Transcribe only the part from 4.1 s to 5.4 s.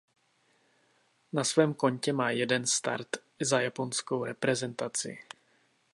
reprezentaci.